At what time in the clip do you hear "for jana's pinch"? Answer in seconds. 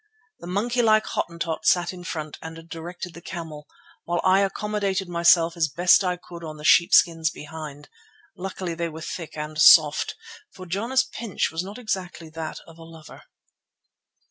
10.49-11.51